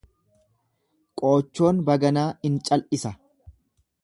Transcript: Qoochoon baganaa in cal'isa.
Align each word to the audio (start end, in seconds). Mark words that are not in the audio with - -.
Qoochoon 1.21 1.83
baganaa 1.91 2.27
in 2.51 2.57
cal'isa. 2.71 3.17